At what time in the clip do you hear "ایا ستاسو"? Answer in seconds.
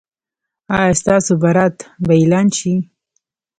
0.77-1.31